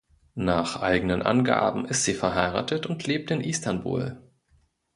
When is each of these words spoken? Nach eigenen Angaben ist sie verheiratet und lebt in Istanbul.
Nach 0.33 0.81
eigenen 0.81 1.21
Angaben 1.21 1.85
ist 1.85 2.05
sie 2.05 2.15
verheiratet 2.15 2.87
und 2.87 3.05
lebt 3.05 3.29
in 3.29 3.39
Istanbul. 3.39 4.19